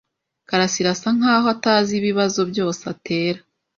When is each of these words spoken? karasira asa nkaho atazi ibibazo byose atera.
karasira 0.49 0.89
asa 0.95 1.09
nkaho 1.17 1.47
atazi 1.55 1.91
ibibazo 1.99 2.41
byose 2.51 2.81
atera. 2.93 3.39